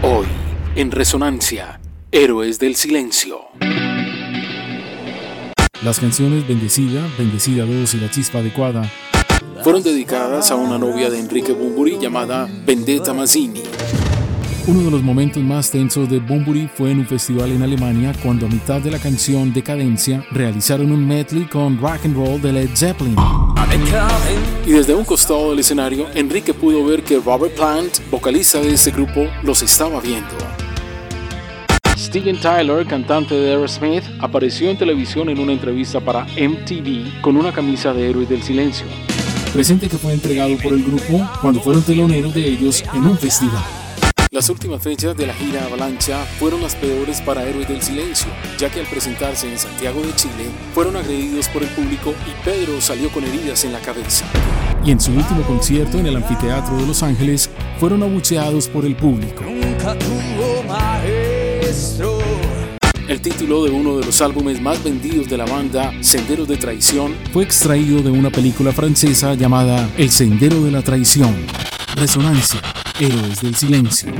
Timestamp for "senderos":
66.02-66.46